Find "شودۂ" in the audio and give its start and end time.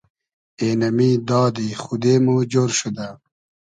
2.79-3.07